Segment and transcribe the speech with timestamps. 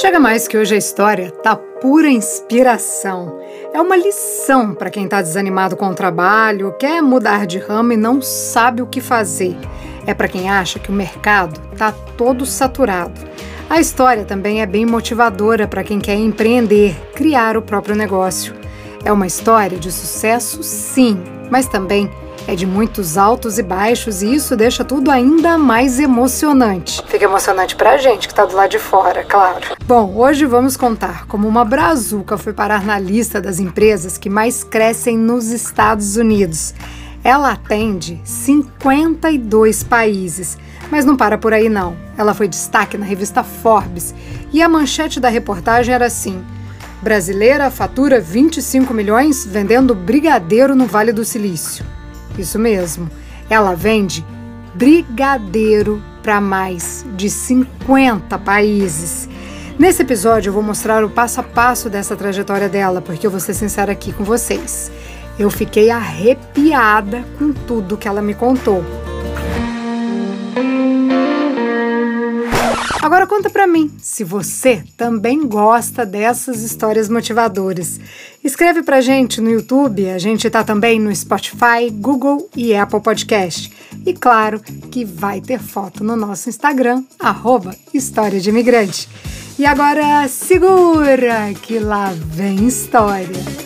[0.00, 3.38] Chega mais que hoje a história tá pura inspiração.
[3.72, 7.96] É uma lição para quem está desanimado com o trabalho, quer mudar de ramo e
[7.96, 9.56] não sabe o que fazer.
[10.04, 13.20] É para quem acha que o mercado tá todo saturado.
[13.70, 18.52] A história também é bem motivadora para quem quer empreender, criar o próprio negócio.
[19.04, 21.22] É uma história de sucesso, sim,
[21.52, 22.10] mas também
[22.46, 27.02] é de muitos altos e baixos e isso deixa tudo ainda mais emocionante.
[27.06, 29.76] Fica emocionante pra gente que tá do lado de fora, claro.
[29.86, 34.62] Bom, hoje vamos contar como uma brazuca foi parar na lista das empresas que mais
[34.62, 36.74] crescem nos Estados Unidos.
[37.22, 40.58] Ela atende 52 países,
[40.90, 41.96] mas não para por aí não.
[42.18, 44.14] Ela foi destaque na revista Forbes
[44.52, 46.44] e a manchete da reportagem era assim:
[47.00, 51.93] Brasileira fatura 25 milhões vendendo brigadeiro no Vale do Silício.
[52.38, 53.10] Isso mesmo.
[53.48, 54.24] Ela vende
[54.74, 59.28] brigadeiro para mais de 50 países.
[59.78, 63.40] Nesse episódio eu vou mostrar o passo a passo dessa trajetória dela, porque eu vou
[63.40, 64.90] ser sincera aqui com vocês.
[65.38, 68.84] Eu fiquei arrepiada com tudo que ela me contou.
[73.04, 78.00] Agora conta para mim se você também gosta dessas histórias motivadoras.
[78.42, 83.70] Escreve pra gente no YouTube, a gente tá também no Spotify, Google e Apple Podcast.
[84.06, 84.58] E claro
[84.90, 89.06] que vai ter foto no nosso Instagram, arroba História de Imigrante.
[89.58, 93.63] E agora segura que lá vem história.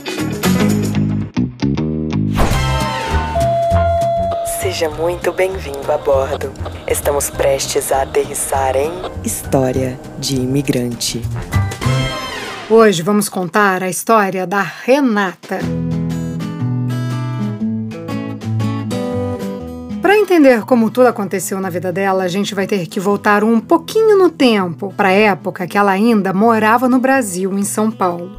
[4.79, 6.53] Seja muito bem-vindo a bordo.
[6.87, 8.93] Estamos prestes a aterrissar em
[9.25, 11.21] História de Imigrante.
[12.71, 15.59] Hoje vamos contar a história da Renata.
[20.01, 23.59] Para entender como tudo aconteceu na vida dela, a gente vai ter que voltar um
[23.59, 28.31] pouquinho no tempo, para a época que ela ainda morava no Brasil, em São Paulo.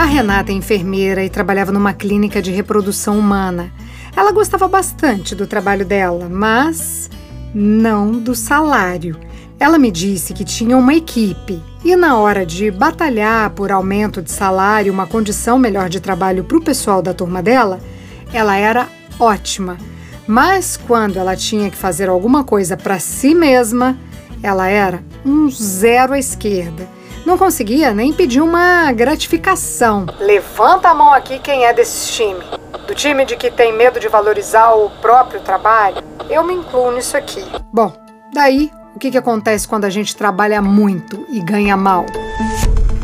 [0.00, 3.70] A Renata é enfermeira e trabalhava numa clínica de reprodução humana.
[4.16, 7.10] Ela gostava bastante do trabalho dela, mas
[7.54, 9.20] não do salário.
[9.58, 14.30] Ela me disse que tinha uma equipe e, na hora de batalhar por aumento de
[14.30, 17.78] salário, uma condição melhor de trabalho para o pessoal da turma dela,
[18.32, 18.88] ela era
[19.18, 19.76] ótima.
[20.26, 23.98] Mas quando ela tinha que fazer alguma coisa para si mesma,
[24.42, 30.06] ela era um zero à esquerda não conseguia nem pedir uma gratificação.
[30.18, 32.44] Levanta a mão aqui quem é desse time.
[32.86, 37.16] Do time de que tem medo de valorizar o próprio trabalho, eu me incluo nisso
[37.16, 37.44] aqui.
[37.72, 37.92] Bom,
[38.32, 42.06] daí o que, que acontece quando a gente trabalha muito e ganha mal?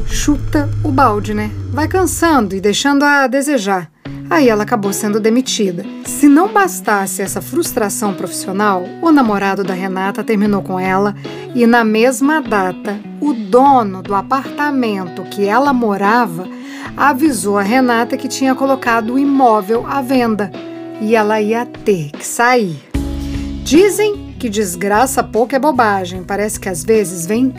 [0.07, 1.51] Chuta o balde, né?
[1.73, 3.91] Vai cansando e deixando a desejar.
[4.29, 5.85] Aí ela acabou sendo demitida.
[6.05, 11.15] Se não bastasse essa frustração profissional, o namorado da Renata terminou com ela
[11.55, 16.49] e, na mesma data, o dono do apartamento que ela morava
[16.97, 20.51] avisou a Renata que tinha colocado o imóvel à venda
[21.01, 22.83] e ela ia ter que sair.
[23.63, 27.55] Dizem que desgraça pouco é bobagem, parece que às vezes vem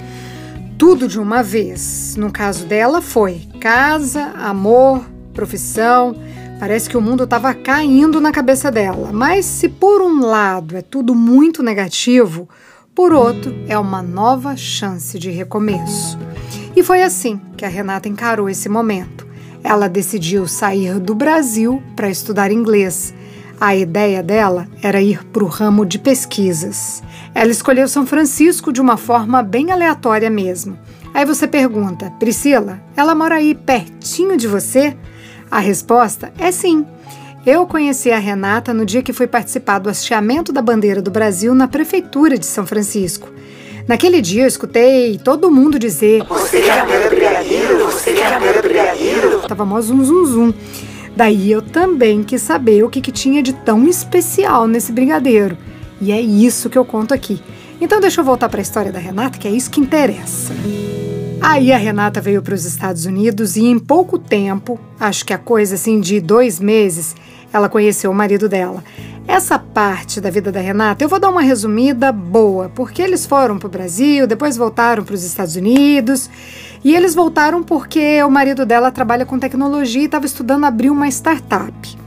[0.78, 2.16] tudo de uma vez.
[2.17, 5.03] No caso dela, foi casa, amor,
[5.34, 6.16] profissão
[6.59, 9.12] Parece que o mundo estava caindo na cabeça dela.
[9.13, 12.50] Mas se por um lado é tudo muito negativo,
[12.95, 16.17] por outro é uma nova chance de recomeço.
[16.75, 19.28] E foi assim que a Renata encarou esse momento.
[19.63, 23.13] Ela decidiu sair do Brasil para estudar inglês.
[23.59, 27.03] A ideia dela era ir para o ramo de pesquisas.
[27.35, 30.78] Ela escolheu São Francisco de uma forma bem aleatória mesmo.
[31.13, 34.96] Aí você pergunta, Priscila, ela mora aí pertinho de você?
[35.50, 36.85] A resposta é sim.
[37.46, 41.56] Eu conheci a Renata no dia que fui participar do hasteamento da bandeira do Brasil
[41.56, 43.30] na prefeitura de São Francisco.
[43.88, 47.85] Naquele dia eu escutei todo mundo dizer: Você quer a brigadeiro?
[47.85, 49.47] Você quer a brigadeiro?
[49.47, 50.53] Tava mó zum zum zum.
[51.16, 55.58] Daí eu também quis saber o que, que tinha de tão especial nesse brigadeiro.
[56.02, 57.41] E é isso que eu conto aqui.
[57.79, 60.53] Então deixa eu voltar para a história da Renata, que é isso que interessa.
[61.41, 65.37] Aí a Renata veio para os Estados Unidos e em pouco tempo, acho que a
[65.37, 67.16] coisa assim de dois meses,
[67.53, 68.84] ela conheceu o marido dela.
[69.28, 73.59] Essa parte da vida da Renata eu vou dar uma resumida boa, porque eles foram
[73.59, 76.29] para o Brasil, depois voltaram para os Estados Unidos.
[76.84, 81.07] E eles voltaram porque o marido dela trabalha com tecnologia e estava estudando abrir uma
[81.07, 81.97] startup.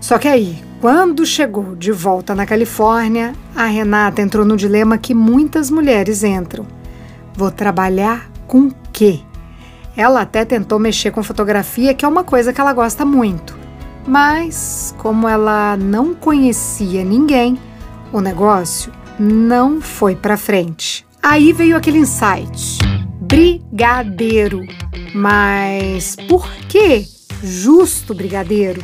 [0.00, 5.14] Só que aí, quando chegou de volta na Califórnia, a Renata entrou no dilema que
[5.14, 6.66] muitas mulheres entram:
[7.34, 9.20] vou trabalhar com quê?
[9.96, 13.56] Ela até tentou mexer com fotografia, que é uma coisa que ela gosta muito.
[14.06, 17.58] Mas, como ela não conhecia ninguém,
[18.12, 21.06] o negócio não foi para frente.
[21.22, 22.78] Aí veio aquele insight:
[23.20, 24.60] brigadeiro.
[25.14, 27.06] Mas por que
[27.42, 28.82] justo brigadeiro?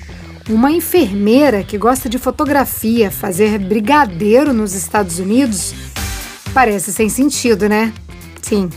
[0.48, 5.74] Uma enfermeira que gosta de fotografia fazer brigadeiro nos Estados Unidos?
[6.54, 7.92] Parece sem sentido, né?
[8.42, 8.68] Sim,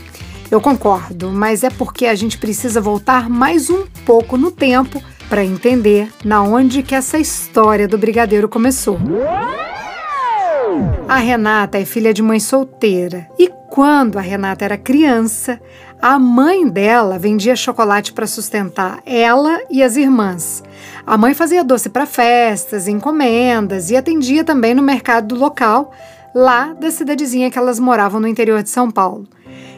[0.50, 5.44] eu concordo, mas é porque a gente precisa voltar mais um pouco no tempo para
[5.44, 8.98] entender na onde que essa história do brigadeiro começou.
[11.08, 15.60] A Renata é filha de mãe solteira e quando a Renata era criança,
[16.00, 20.62] a mãe dela vendia chocolate para sustentar ela e as irmãs.
[21.06, 25.92] A mãe fazia doce para festas, encomendas e atendia também no mercado local,
[26.34, 29.26] lá da cidadezinha que elas moravam no interior de São Paulo.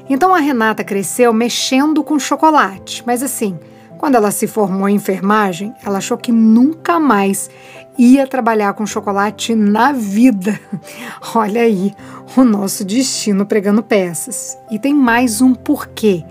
[0.08, 3.58] Então a Renata cresceu mexendo com chocolate, mas assim,
[3.98, 7.50] quando ela se formou em enfermagem, ela achou que nunca mais
[7.98, 10.60] ia trabalhar com chocolate na vida.
[11.34, 11.94] Olha aí,
[12.36, 14.58] o nosso destino pregando peças.
[14.70, 16.24] E tem mais um porquê.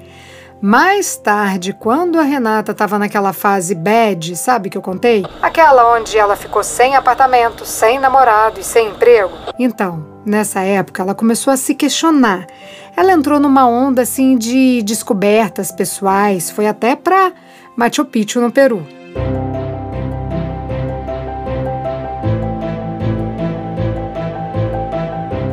[0.61, 5.25] Mais tarde, quando a Renata estava naquela fase bad, sabe que eu contei?
[5.41, 9.33] Aquela onde ela ficou sem apartamento, sem namorado e sem emprego.
[9.59, 12.47] Então, nessa época, ela começou a se questionar.
[12.97, 17.33] Ela entrou numa onda assim de descobertas pessoais, foi até para
[17.75, 18.87] Machu Picchu no Peru.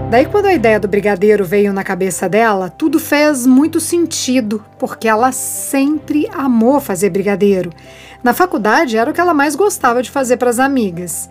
[0.09, 5.09] Daí, quando a ideia do brigadeiro veio na cabeça dela, tudo fez muito sentido, porque
[5.09, 7.73] ela sempre amou fazer brigadeiro.
[8.23, 11.31] Na faculdade era o que ela mais gostava de fazer para as amigas.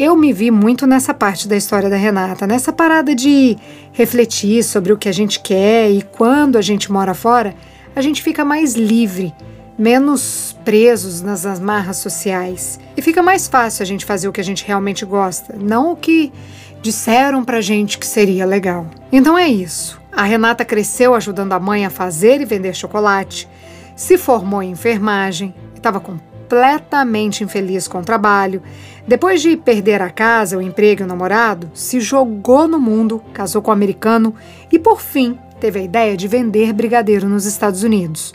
[0.00, 3.58] Eu me vi muito nessa parte da história da Renata, nessa parada de
[3.92, 7.54] refletir sobre o que a gente quer e quando a gente mora fora,
[7.94, 9.34] a gente fica mais livre,
[9.78, 12.80] menos presos nas amarras sociais.
[12.96, 15.96] E fica mais fácil a gente fazer o que a gente realmente gosta, não o
[15.96, 16.32] que
[16.80, 18.86] disseram pra gente que seria legal.
[19.12, 20.00] Então é isso.
[20.10, 23.46] A Renata cresceu ajudando a mãe a fazer e vender chocolate,
[23.94, 26.00] se formou em enfermagem, estava
[26.50, 28.60] completamente infeliz com o trabalho.
[29.06, 33.62] Depois de perder a casa, o emprego e o namorado, se jogou no mundo, casou
[33.62, 34.34] com um americano
[34.70, 38.34] e, por fim, teve a ideia de vender brigadeiro nos Estados Unidos.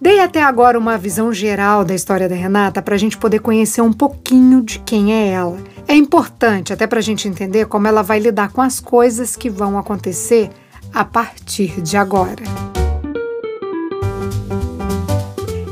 [0.00, 3.82] Dei até agora uma visão geral da história da Renata para a gente poder conhecer
[3.82, 5.58] um pouquinho de quem é ela.
[5.88, 9.50] É importante até para a gente entender como ela vai lidar com as coisas que
[9.50, 10.50] vão acontecer
[10.94, 12.79] a partir de agora.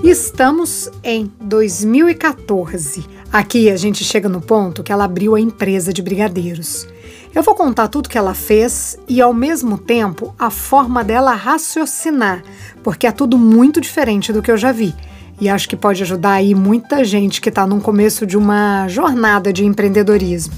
[0.08, 3.04] Estamos em 2014.
[3.30, 6.88] Aqui a gente chega no ponto que ela abriu a empresa de brigadeiros.
[7.34, 12.42] Eu vou contar tudo que ela fez e, ao mesmo tempo, a forma dela raciocinar,
[12.82, 14.94] porque é tudo muito diferente do que eu já vi.
[15.38, 19.52] E acho que pode ajudar aí muita gente que está no começo de uma jornada
[19.52, 20.54] de empreendedorismo.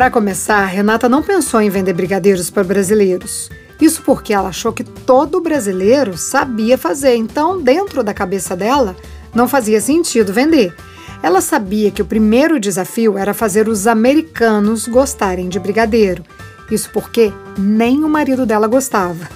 [0.00, 3.50] Para começar, Renata não pensou em vender brigadeiros para brasileiros.
[3.78, 8.96] Isso porque ela achou que todo brasileiro sabia fazer, então, dentro da cabeça dela,
[9.34, 10.74] não fazia sentido vender.
[11.22, 16.24] Ela sabia que o primeiro desafio era fazer os americanos gostarem de brigadeiro.
[16.70, 19.28] Isso porque nem o marido dela gostava.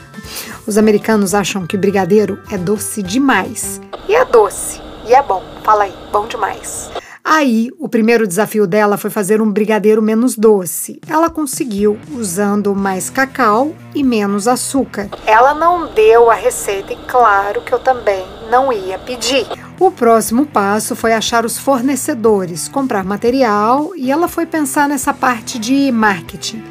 [0.67, 3.83] Os americanos acham que brigadeiro é doce demais.
[4.09, 4.81] E é doce.
[5.07, 5.45] E é bom.
[5.63, 6.89] Fala aí, bom demais.
[7.27, 11.01] Aí, o primeiro desafio dela foi fazer um brigadeiro menos doce.
[11.09, 15.09] Ela conseguiu usando mais cacau e menos açúcar.
[15.27, 19.47] Ela não deu a receita e claro que eu também não ia pedir.
[19.81, 25.59] O próximo passo foi achar os fornecedores, comprar material e ela foi pensar nessa parte
[25.59, 26.63] de marketing.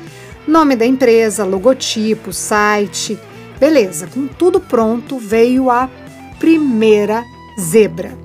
[0.48, 3.20] Nome da empresa, logotipo, site.
[3.60, 5.90] Beleza, com tudo pronto, veio a
[6.40, 7.24] primeira
[7.60, 8.16] zebra.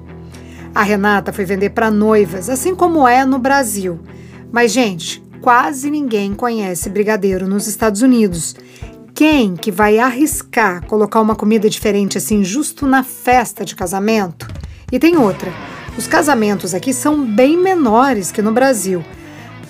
[0.78, 3.98] A Renata foi vender para noivas, assim como é no Brasil.
[4.52, 8.54] Mas, gente, quase ninguém conhece brigadeiro nos Estados Unidos.
[9.12, 14.46] Quem que vai arriscar colocar uma comida diferente assim justo na festa de casamento?
[14.92, 15.52] E tem outra.
[15.96, 19.04] Os casamentos aqui são bem menores que no Brasil.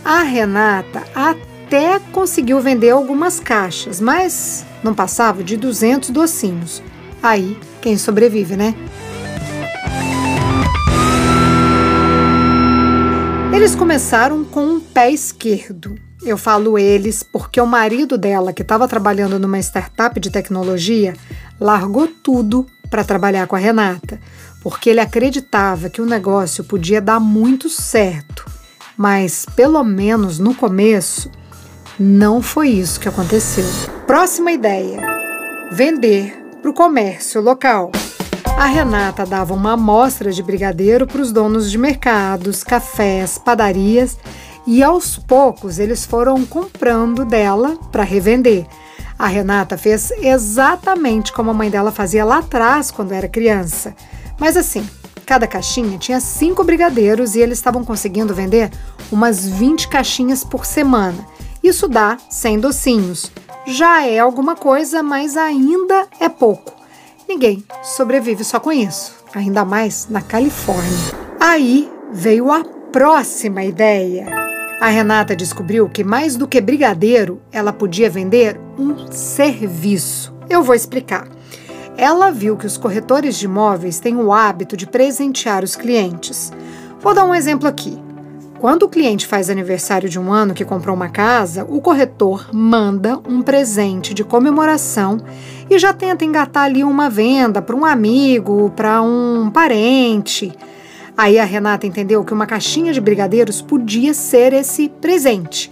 [0.05, 6.83] A Renata até conseguiu vender algumas caixas, mas não passava de 200 docinhos.
[7.23, 8.75] Aí, quem sobrevive, né?
[13.50, 15.99] Eles começaram com um pé esquerdo.
[16.23, 21.14] Eu falo eles porque o marido dela, que estava trabalhando numa startup de tecnologia,
[21.59, 24.21] largou tudo para trabalhar com a Renata,
[24.62, 28.45] porque ele acreditava que o negócio podia dar muito certo.
[28.97, 31.31] Mas, pelo menos no começo,
[31.99, 33.64] não foi isso que aconteceu.
[34.07, 35.00] Próxima ideia:
[35.73, 37.90] vender para o comércio local.
[38.59, 44.19] A Renata dava uma amostra de brigadeiro para os donos de mercados, cafés, padarias
[44.67, 48.67] e aos poucos eles foram comprando dela para revender.
[49.17, 53.95] A Renata fez exatamente como a mãe dela fazia lá atrás quando era criança.
[54.41, 54.85] Mas assim,
[55.25, 58.73] cada caixinha tinha cinco brigadeiros e eles estavam conseguindo vender
[59.12, 61.25] umas 20 caixinhas por semana.
[61.62, 63.31] Isso dá 100 docinhos.
[63.69, 66.77] Já é alguma coisa, mas ainda é pouco.
[67.28, 71.12] Ninguém sobrevive só com isso, ainda mais na Califórnia.
[71.38, 74.26] Aí veio a próxima ideia.
[74.80, 80.35] A Renata descobriu que mais do que brigadeiro, ela podia vender um serviço.
[80.49, 81.28] Eu vou explicar.
[81.99, 86.50] Ela viu que os corretores de imóveis têm o hábito de presentear os clientes.
[86.99, 88.00] Vou dar um exemplo aqui.
[88.58, 93.20] Quando o cliente faz aniversário de um ano que comprou uma casa, o corretor manda
[93.28, 95.18] um presente de comemoração
[95.70, 100.52] e já tenta engatar ali uma venda para um amigo, para um parente.
[101.16, 105.70] Aí a Renata entendeu que uma caixinha de brigadeiros podia ser esse presente.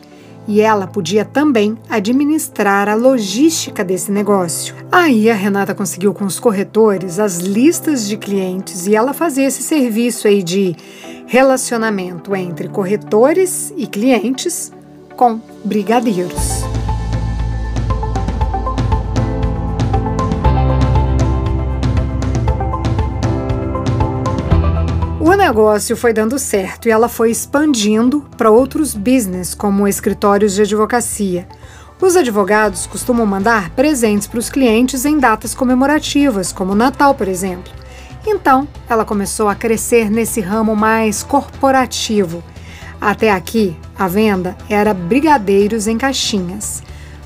[0.48, 4.74] E ela podia também administrar a logística desse negócio.
[4.90, 9.62] Aí a Renata conseguiu com os corretores as listas de clientes e ela fazia esse
[9.62, 10.76] serviço aí de
[11.26, 14.72] relacionamento entre corretores e clientes
[15.16, 16.64] com brigadeiros.
[25.46, 31.46] Negócio foi dando certo e ela foi expandindo para outros business, como escritórios de advocacia.
[32.00, 37.72] Os advogados costumam mandar presentes para os clientes em datas comemorativas, como Natal, por exemplo.
[38.26, 42.42] Então, ela começou a crescer nesse ramo mais corporativo.
[43.00, 46.82] Até aqui, a venda era brigadeiros em caixinhas.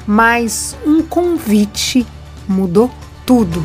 [0.07, 2.07] Mas um convite
[2.47, 2.91] mudou
[3.25, 3.65] tudo.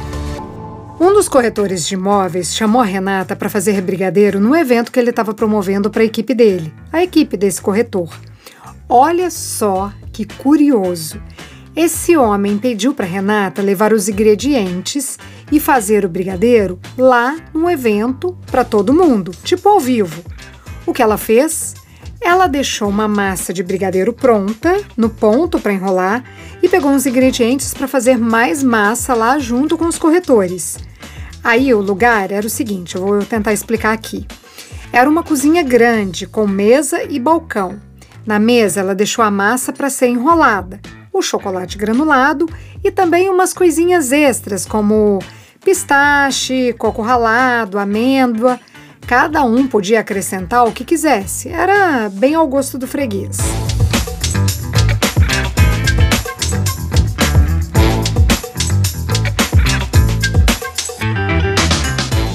[0.98, 5.10] Um dos corretores de imóveis chamou a Renata para fazer brigadeiro no evento que ele
[5.10, 8.10] estava promovendo para a equipe dele, a equipe desse corretor.
[8.88, 11.22] Olha só que curioso!
[11.76, 15.20] Esse homem pediu para Renata levar os ingredientes
[15.52, 20.24] e fazer o brigadeiro lá num evento para todo mundo, tipo ao vivo.
[20.86, 21.74] O que ela fez?
[22.26, 26.24] Ela deixou uma massa de brigadeiro pronta, no ponto para enrolar,
[26.60, 30.80] e pegou uns ingredientes para fazer mais massa lá junto com os corretores.
[31.44, 34.26] Aí o lugar era o seguinte, eu vou tentar explicar aqui.
[34.92, 37.80] Era uma cozinha grande, com mesa e balcão.
[38.26, 40.80] Na mesa, ela deixou a massa para ser enrolada
[41.14, 42.46] o chocolate granulado
[42.84, 45.20] e também umas coisinhas extras, como
[45.64, 48.60] pistache, coco ralado, amêndoa.
[49.08, 53.38] Cada um podia acrescentar o que quisesse, era bem ao gosto do freguês.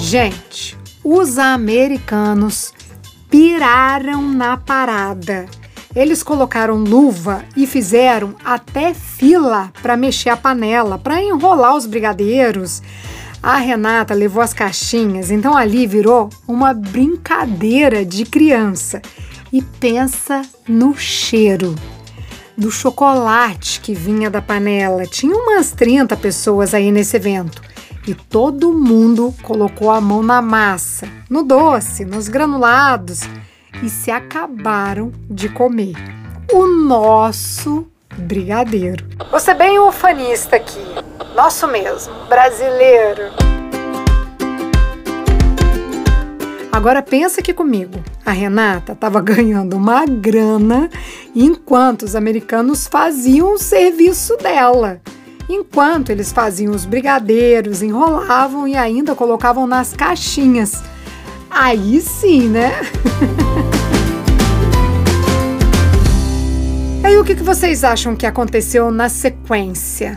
[0.01, 2.73] Gente, os americanos
[3.29, 5.47] piraram na parada.
[5.95, 12.81] Eles colocaram luva e fizeram até fila para mexer a panela, para enrolar os brigadeiros.
[13.43, 19.01] A Renata levou as caixinhas, então ali virou uma brincadeira de criança.
[19.53, 21.75] E pensa no cheiro
[22.57, 25.07] do chocolate que vinha da panela.
[25.07, 27.63] Tinha umas 30 pessoas aí nesse evento.
[28.07, 33.23] E todo mundo colocou a mão na massa, no doce, nos granulados
[33.83, 35.95] e se acabaram de comer
[36.53, 37.87] o nosso
[38.21, 39.05] brigadeiro.
[39.31, 40.85] Você é bem ufanista aqui,
[41.35, 43.33] nosso mesmo, brasileiro.
[46.71, 48.03] Agora pensa aqui comigo.
[48.25, 50.89] A Renata estava ganhando uma grana
[51.35, 55.01] enquanto os americanos faziam o serviço dela.
[55.49, 60.81] Enquanto eles faziam os brigadeiros, enrolavam e ainda colocavam nas caixinhas.
[61.51, 62.71] Aí sim, né?
[67.11, 70.15] Aí o que vocês acham que aconteceu na sequência?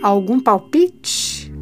[0.00, 1.52] Algum palpite?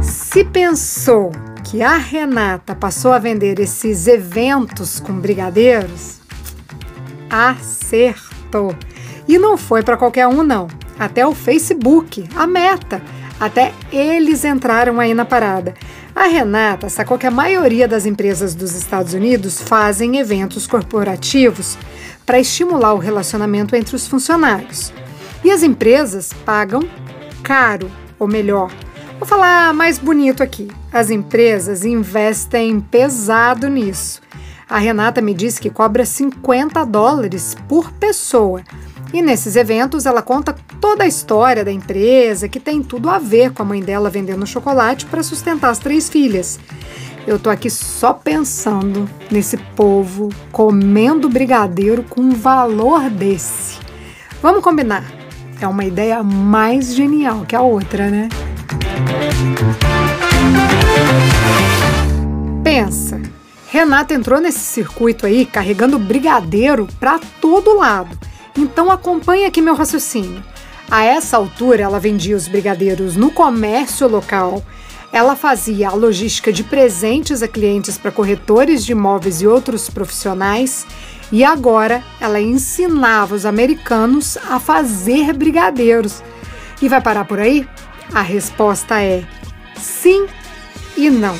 [0.00, 1.30] Se pensou
[1.62, 6.20] que a Renata passou a vender esses eventos com brigadeiros,
[7.28, 8.74] acertou.
[9.28, 10.68] E não foi para qualquer um, não.
[10.98, 13.02] Até o Facebook, a meta.
[13.38, 15.74] Até eles entraram aí na parada.
[16.18, 21.78] A Renata sacou que a maioria das empresas dos Estados Unidos fazem eventos corporativos
[22.26, 24.92] para estimular o relacionamento entre os funcionários.
[25.44, 26.82] E as empresas pagam
[27.40, 28.68] caro, ou melhor,
[29.16, 34.20] vou falar mais bonito aqui: as empresas investem pesado nisso.
[34.68, 38.64] A Renata me disse que cobra 50 dólares por pessoa.
[39.12, 43.52] E nesses eventos ela conta toda a história da empresa, que tem tudo a ver
[43.52, 46.58] com a mãe dela vendendo chocolate para sustentar as três filhas.
[47.26, 53.78] Eu tô aqui só pensando nesse povo comendo brigadeiro com um valor desse.
[54.42, 55.04] Vamos combinar.
[55.60, 58.28] É uma ideia mais genial que a outra, né?
[62.62, 63.20] Pensa,
[63.70, 68.16] Renata entrou nesse circuito aí carregando brigadeiro para todo lado.
[68.58, 70.42] Então acompanhe aqui meu raciocínio.
[70.90, 74.64] A essa altura, ela vendia os brigadeiros no comércio local,
[75.12, 80.84] ela fazia a logística de presentes a clientes para corretores de imóveis e outros profissionais,
[81.30, 86.20] e agora ela ensinava os americanos a fazer brigadeiros.
[86.82, 87.64] E vai parar por aí?
[88.12, 89.24] A resposta é
[89.76, 90.26] sim
[90.96, 91.38] e não.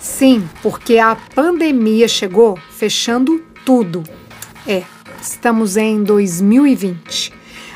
[0.00, 4.02] Sim, porque a pandemia chegou fechando tudo.
[4.66, 4.82] É,
[5.22, 7.32] Estamos em 2020.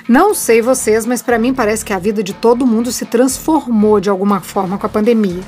[0.08, 4.00] Não sei vocês, mas para mim parece que a vida de todo mundo se transformou
[4.00, 5.42] de alguma forma com a pandemia.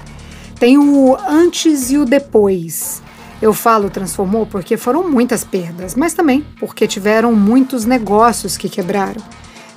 [0.60, 3.02] Tem o antes e o depois.
[3.40, 9.22] Eu falo transformou porque foram muitas perdas, mas também porque tiveram muitos negócios que quebraram.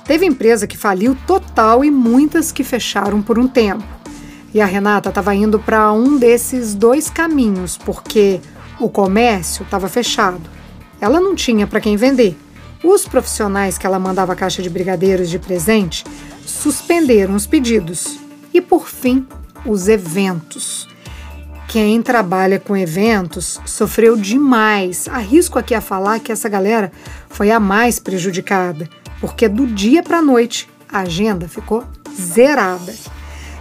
[0.04, 3.84] Teve empresa que faliu total e muitas que fecharam por um tempo.
[4.52, 8.40] E a Renata estava indo para um desses dois caminhos, porque
[8.78, 10.59] o comércio estava fechado
[11.00, 12.36] ela não tinha para quem vender.
[12.82, 16.04] Os profissionais que ela mandava caixa de brigadeiros de presente
[16.46, 18.18] suspenderam os pedidos.
[18.52, 19.26] E por fim,
[19.64, 20.88] os eventos.
[21.68, 25.06] Quem trabalha com eventos sofreu demais.
[25.06, 26.90] Arrisco aqui a falar que essa galera
[27.28, 28.88] foi a mais prejudicada,
[29.20, 32.92] porque do dia para a noite a agenda ficou zerada.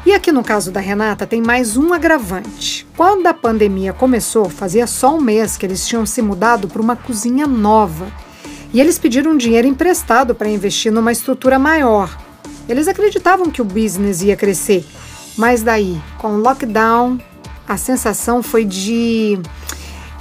[0.05, 2.87] E aqui no caso da Renata tem mais um agravante.
[2.95, 6.95] Quando a pandemia começou, fazia só um mês que eles tinham se mudado para uma
[6.95, 8.07] cozinha nova.
[8.73, 12.17] E eles pediram dinheiro emprestado para investir numa estrutura maior.
[12.67, 14.85] Eles acreditavam que o business ia crescer,
[15.35, 17.19] mas daí, com o lockdown,
[17.67, 19.37] a sensação foi de.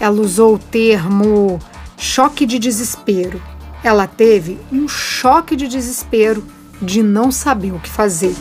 [0.00, 1.58] Ela usou o termo
[1.96, 3.40] choque de desespero.
[3.84, 6.44] Ela teve um choque de desespero
[6.82, 8.34] de não saber o que fazer.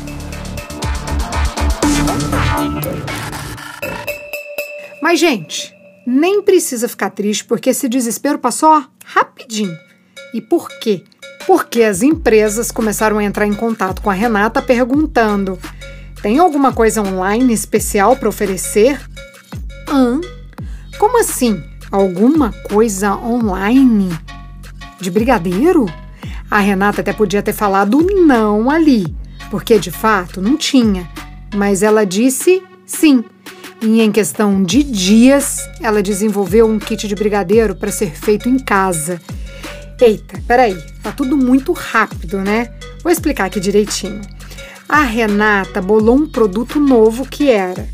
[5.02, 5.74] Mas, gente,
[6.06, 9.78] nem precisa ficar triste porque esse desespero passou rapidinho.
[10.34, 11.04] E por quê?
[11.46, 15.58] Porque as empresas começaram a entrar em contato com a Renata perguntando:
[16.22, 19.00] tem alguma coisa online especial para oferecer?
[19.88, 20.20] Hã?
[20.98, 21.64] Como assim?
[21.90, 24.10] Alguma coisa online?
[25.00, 25.86] De brigadeiro?
[26.50, 29.16] A Renata até podia ter falado não ali,
[29.50, 31.10] porque de fato não tinha.
[31.56, 33.24] Mas ela disse sim
[33.82, 38.58] e em questão de dias, ela desenvolveu um kit de brigadeiro para ser feito em
[38.58, 39.22] casa.
[40.02, 42.72] Eita, peraí, tá tudo muito rápido, né?
[43.04, 44.22] Vou explicar aqui direitinho.
[44.90, 47.88] A Renata bolou um produto novo que era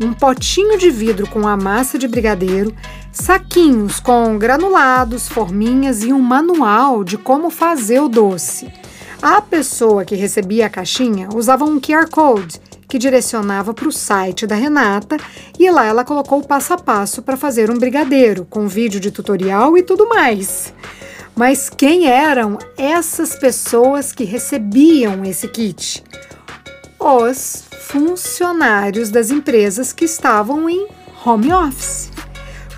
[0.00, 2.74] um potinho de vidro com a massa de brigadeiro,
[3.10, 8.70] saquinhos com granulados, forminhas e um manual de como fazer o doce.
[9.20, 12.60] A pessoa que recebia a caixinha usava um QR Code
[12.92, 15.16] que direcionava para o site da Renata
[15.58, 19.10] e lá ela colocou o passo a passo para fazer um brigadeiro, com vídeo de
[19.10, 20.74] tutorial e tudo mais.
[21.34, 26.04] Mas quem eram essas pessoas que recebiam esse kit?
[27.00, 30.86] Os funcionários das empresas que estavam em
[31.24, 32.10] home office.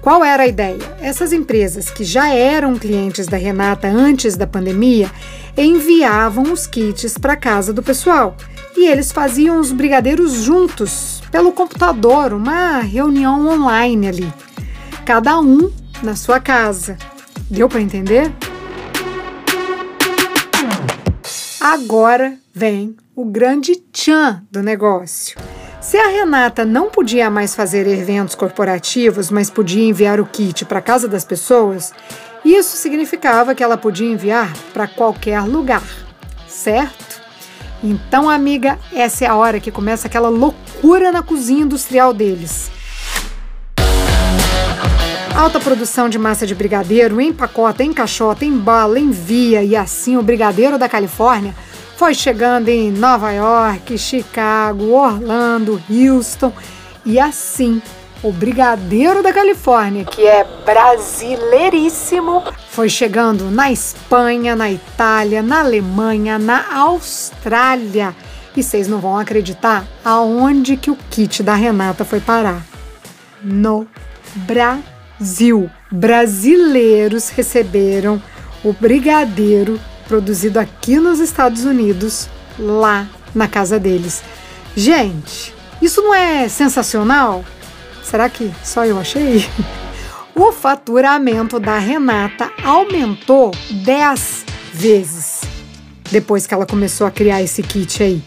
[0.00, 0.96] Qual era a ideia?
[1.00, 5.10] Essas empresas que já eram clientes da Renata antes da pandemia
[5.56, 8.36] enviavam os kits para casa do pessoal
[8.76, 14.32] e eles faziam os brigadeiros juntos, pelo computador, uma reunião online ali.
[15.04, 15.70] Cada um
[16.02, 16.96] na sua casa.
[17.50, 18.32] Deu para entender?
[21.60, 25.36] Agora vem o grande tchan do negócio.
[25.80, 30.80] Se a Renata não podia mais fazer eventos corporativos, mas podia enviar o kit para
[30.80, 31.92] casa das pessoas,
[32.44, 35.84] isso significava que ela podia enviar para qualquer lugar,
[36.48, 37.13] certo?
[37.86, 42.70] Então, amiga, essa é a hora que começa aquela loucura na cozinha industrial deles.
[45.36, 50.88] Alta produção de massa de brigadeiro, empacota, encaixota, embala, envia e assim o brigadeiro da
[50.88, 51.54] Califórnia
[51.98, 56.52] foi chegando em Nova York, Chicago, Orlando, Houston
[57.04, 57.82] e assim
[58.24, 66.38] o brigadeiro da Califórnia, que é brasileiríssimo, foi chegando na Espanha, na Itália, na Alemanha,
[66.38, 68.16] na Austrália.
[68.56, 72.62] E vocês não vão acreditar aonde que o kit da Renata foi parar.
[73.42, 73.86] No
[74.36, 75.70] Brasil.
[75.92, 78.22] Brasileiros receberam
[78.64, 84.22] o brigadeiro produzido aqui nos Estados Unidos, lá na casa deles.
[84.74, 87.44] Gente, isso não é sensacional?
[88.04, 89.44] Será que só eu achei?
[90.36, 95.42] O faturamento da Renata aumentou 10 vezes
[96.10, 98.20] depois que ela começou a criar esse kit aí.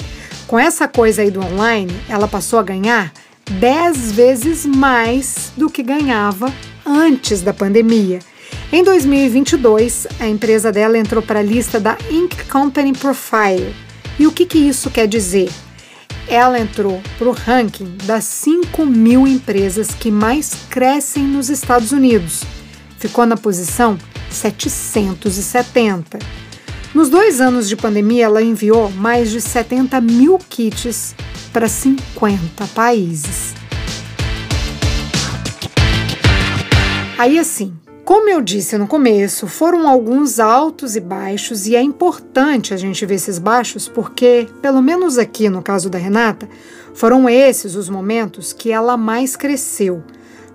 [0.47, 3.11] Com essa coisa aí do online, ela passou a ganhar
[3.51, 6.49] 10 vezes mais do que ganhava
[6.85, 8.19] antes da pandemia.
[8.71, 12.45] Em 2022, a empresa dela entrou para a lista da Inc.
[12.49, 13.75] Company Profile.
[14.17, 15.49] E o que, que isso quer dizer?
[16.27, 22.43] Ela entrou para o ranking das 5 mil empresas que mais crescem nos Estados Unidos.
[22.99, 23.97] Ficou na posição
[24.29, 26.19] 770.
[26.93, 31.15] Nos dois anos de pandemia, ela enviou mais de 70 mil kits
[31.53, 33.53] para 50 países.
[37.17, 37.73] Aí, assim,
[38.07, 43.05] como eu disse no começo, foram alguns altos e baixos, e é importante a gente
[43.05, 46.47] ver esses baixos porque, pelo menos aqui no caso da Renata,
[46.93, 50.01] foram esses os momentos que ela mais cresceu.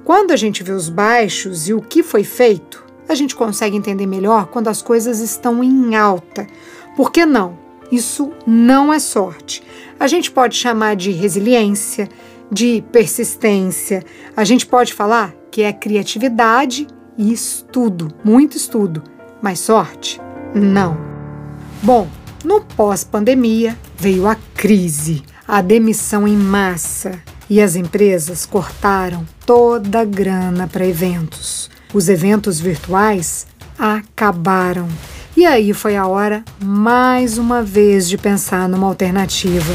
[0.03, 4.07] Quando a gente vê os baixos e o que foi feito, a gente consegue entender
[4.07, 6.47] melhor quando as coisas estão em alta.
[6.97, 7.59] Por que não?
[7.91, 9.63] Isso não é sorte.
[10.01, 12.09] A gente pode chamar de resiliência,
[12.51, 14.03] de persistência,
[14.35, 19.03] a gente pode falar que é criatividade e estudo, muito estudo.
[19.41, 20.21] Mas sorte?
[20.55, 20.97] Não.
[21.83, 22.09] Bom,
[22.45, 30.05] no pós-pandemia veio a crise, a demissão em massa e as empresas cortaram toda a
[30.05, 31.71] grana para eventos.
[31.93, 33.47] Os eventos virtuais
[33.79, 34.89] acabaram.
[35.37, 39.75] E aí foi a hora, mais uma vez, de pensar numa alternativa.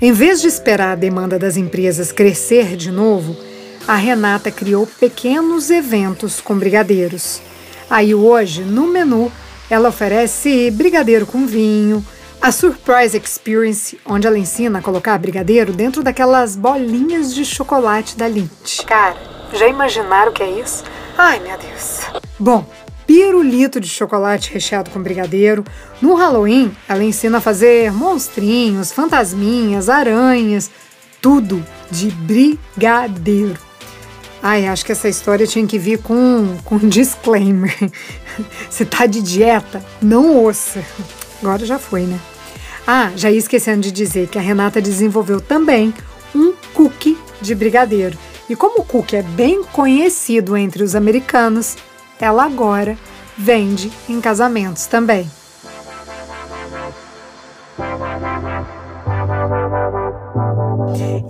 [0.00, 3.36] Em vez de esperar a demanda das empresas crescer de novo,
[3.86, 7.40] a Renata criou pequenos eventos com brigadeiros.
[7.88, 9.30] Aí hoje, no menu,
[9.70, 12.04] ela oferece brigadeiro com vinho,
[12.42, 18.26] a Surprise Experience, onde ela ensina a colocar brigadeiro dentro daquelas bolinhas de chocolate da
[18.26, 18.84] Lindt.
[18.84, 19.16] Cara,
[19.52, 20.84] já imaginaram o que é isso?
[21.16, 22.00] Ai, meu Deus.
[22.38, 22.66] Bom,
[23.06, 25.64] pirulito de chocolate recheado com brigadeiro.
[26.02, 30.70] No Halloween, ela ensina a fazer monstrinhos, fantasminhas, aranhas,
[31.22, 33.65] tudo de brigadeiro.
[34.42, 37.74] Ai, acho que essa história tinha que vir com, com um disclaimer.
[38.70, 40.84] Se tá de dieta, não ouça.
[41.42, 42.18] Agora já foi, né?
[42.86, 45.92] Ah, já ia esquecendo de dizer que a Renata desenvolveu também
[46.34, 48.16] um cookie de brigadeiro.
[48.48, 51.76] E como o cookie é bem conhecido entre os americanos,
[52.20, 52.96] ela agora
[53.36, 55.28] vende em casamentos também.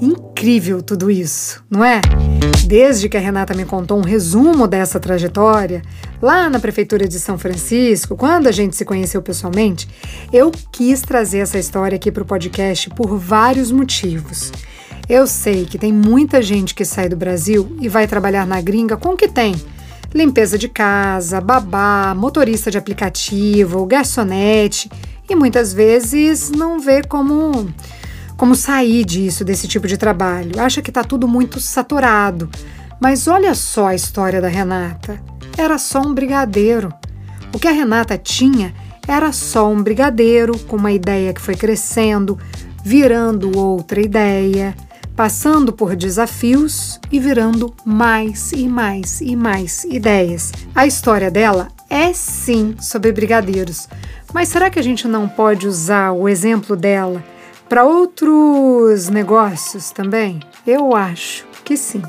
[0.00, 2.00] Incrível tudo isso, não é?
[2.66, 5.83] Desde que a Renata me contou um resumo dessa trajetória,
[6.20, 9.88] lá na Prefeitura de São Francisco, quando a gente se conheceu pessoalmente,
[10.33, 14.52] eu quis trazer essa história aqui para o podcast por vários motivos.
[15.09, 18.96] Eu sei que tem muita gente que sai do Brasil e vai trabalhar na gringa
[18.96, 19.55] com o que tem.
[20.12, 24.90] Limpeza de casa, babá, motorista de aplicativo, garçonete
[25.29, 27.68] e muitas vezes não vê como
[28.37, 30.61] como sair disso, desse tipo de trabalho.
[30.61, 32.51] Acha que está tudo muito saturado.
[33.01, 35.20] Mas olha só a história da Renata.
[35.57, 36.92] Era só um brigadeiro.
[37.53, 38.75] O que a Renata tinha
[39.09, 42.38] era só um brigadeiro com uma ideia que foi crescendo,
[42.85, 44.75] virando outra ideia,
[45.14, 50.53] passando por desafios e virando mais e mais e mais ideias.
[50.75, 53.88] A história dela é sim sobre brigadeiros,
[54.35, 57.22] mas será que a gente não pode usar o exemplo dela
[57.68, 60.40] para outros negócios também?
[60.66, 62.02] Eu acho que sim.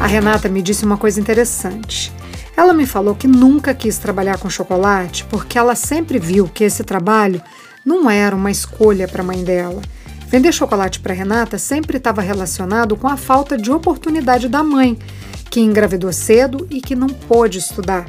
[0.00, 2.12] A Renata me disse uma coisa interessante.
[2.56, 6.84] Ela me falou que nunca quis trabalhar com chocolate porque ela sempre viu que esse
[6.84, 7.42] trabalho
[7.84, 9.82] não era uma escolha para a mãe dela.
[10.28, 14.98] Vender chocolate para Renata sempre estava relacionado com a falta de oportunidade da mãe,
[15.50, 18.06] que engravidou cedo e que não pôde estudar.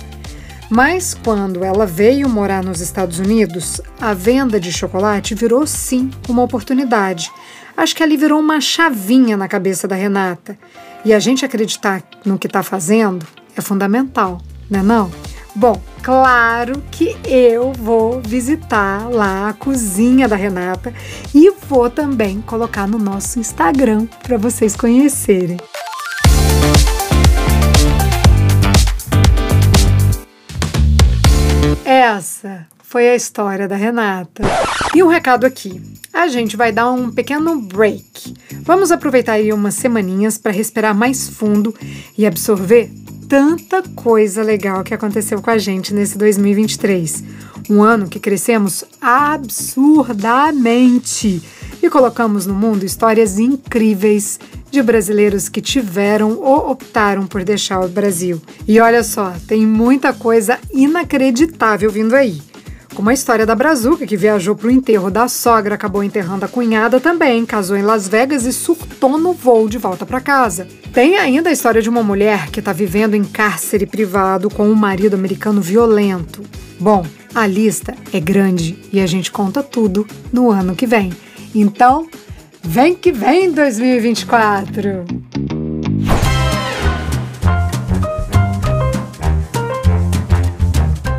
[0.70, 6.44] Mas quando ela veio morar nos Estados Unidos, a venda de chocolate virou sim uma
[6.44, 7.32] oportunidade.
[7.76, 10.58] Acho que ali virou uma chavinha na cabeça da Renata.
[11.06, 15.10] E a gente acreditar no que está fazendo é fundamental, né não?
[15.56, 20.94] Bom, claro que eu vou visitar lá a cozinha da Renata
[21.34, 25.58] e vou também colocar no nosso Instagram para vocês conhecerem.
[32.08, 34.42] Essa foi a história da Renata.
[34.96, 35.82] E um recado aqui:
[36.14, 38.34] a gente vai dar um pequeno break.
[38.62, 41.76] Vamos aproveitar aí umas semaninhas para respirar mais fundo
[42.18, 42.90] e absorver
[43.28, 47.26] tanta coisa legal que aconteceu com a gente nesse 2023.
[47.70, 51.44] Um ano que crescemos absurdamente
[51.84, 54.40] e colocamos no mundo histórias incríveis
[54.72, 58.42] de brasileiros que tiveram ou optaram por deixar o Brasil.
[58.68, 62.42] E olha só, tem muita coisa inacreditável vindo aí.
[62.98, 66.48] Como a história da Brazuca, que viajou para o enterro da sogra, acabou enterrando a
[66.48, 70.68] cunhada também, casou em Las Vegas e surtou no voo de volta para casa.
[70.94, 74.74] Tem ainda a história de uma mulher que está vivendo em cárcere privado com um
[74.74, 76.42] marido americano violento.
[76.80, 81.14] Bom, a lista é grande e a gente conta tudo no ano que vem.
[81.54, 82.08] Então,
[82.68, 85.06] vem que vem 2024!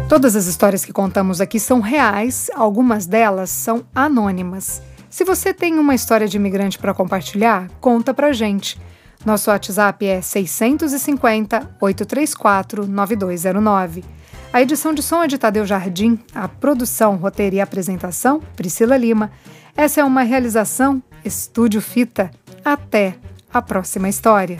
[0.09, 4.83] Todas as histórias que contamos aqui são reais, algumas delas são anônimas.
[5.09, 8.79] Se você tem uma história de imigrante para compartilhar, conta pra gente.
[9.25, 14.05] Nosso WhatsApp é 650 834 9209.
[14.53, 19.31] A edição de som é de Tadeu Jardim, a produção, roteiro e apresentação, Priscila Lima.
[19.77, 22.31] Essa é uma realização Estúdio Fita.
[22.65, 23.17] Até
[23.53, 24.59] a próxima história.